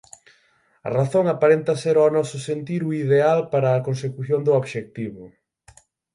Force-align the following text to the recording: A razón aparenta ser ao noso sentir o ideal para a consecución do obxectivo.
A 0.87 0.89
razón 0.99 1.25
aparenta 1.29 1.79
ser 1.83 1.95
ao 1.99 2.09
noso 2.17 2.37
sentir 2.49 2.81
o 2.89 2.91
ideal 3.03 3.39
para 3.53 3.69
a 3.71 3.83
consecución 3.87 4.39
do 4.43 4.51
obxectivo. 4.61 5.23